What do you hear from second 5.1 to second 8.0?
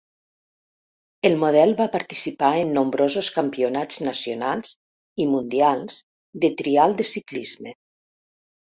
i mundials de trial de ciclisme.